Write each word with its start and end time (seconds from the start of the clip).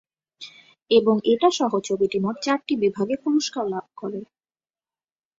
এবং 0.91 1.15
এটা 1.25 1.49
সহ 1.51 1.71
ছবিটি 1.87 2.17
মোট 2.19 2.35
চারটি 2.41 2.73
বিভাগে 2.83 3.15
পুরস্কার 3.23 3.63
লাভ 3.67 3.85
করে। 3.97 4.19